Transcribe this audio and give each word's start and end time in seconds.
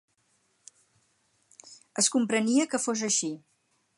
Es 2.03 2.09
comprenia 2.17 2.67
que 2.73 2.83
fos 2.89 3.07
així. 3.11 3.33